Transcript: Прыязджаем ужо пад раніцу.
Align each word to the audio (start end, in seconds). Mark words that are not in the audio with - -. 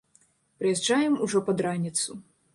Прыязджаем 0.63 1.13
ужо 1.27 1.43
пад 1.51 1.63
раніцу. 1.69 2.11